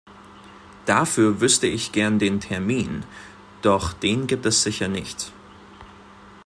[0.87, 3.05] Dafür wüßte ich gern den Termin,
[3.61, 5.31] doch den gibt es sicher nicht.